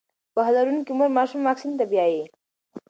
[0.33, 2.23] پوهه لرونکې مور ماشوم واکسین ته بیايي.